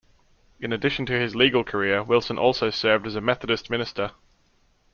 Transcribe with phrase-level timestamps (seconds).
[0.59, 4.13] In addition to his legal career, Wilson also served as a Methodist minister.